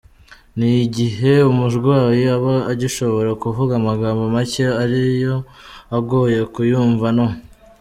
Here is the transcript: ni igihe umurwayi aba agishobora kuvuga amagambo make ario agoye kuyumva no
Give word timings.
ni 0.57 0.69
igihe 0.85 1.31
umurwayi 1.51 2.23
aba 2.37 2.55
agishobora 2.71 3.31
kuvuga 3.43 3.73
amagambo 3.81 4.23
make 4.35 4.65
ario 4.83 5.35
agoye 5.97 6.39
kuyumva 6.53 7.07
no 7.17 7.27